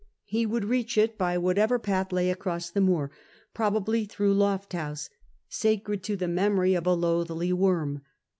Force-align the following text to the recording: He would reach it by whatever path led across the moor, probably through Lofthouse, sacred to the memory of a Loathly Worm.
He 0.25 0.47
would 0.47 0.65
reach 0.65 0.97
it 0.97 1.15
by 1.15 1.37
whatever 1.37 1.77
path 1.77 2.11
led 2.11 2.31
across 2.31 2.71
the 2.71 2.81
moor, 2.81 3.11
probably 3.53 4.05
through 4.05 4.33
Lofthouse, 4.33 5.11
sacred 5.47 6.01
to 6.05 6.15
the 6.15 6.27
memory 6.27 6.73
of 6.73 6.87
a 6.87 6.95
Loathly 6.95 7.53
Worm. 7.53 8.01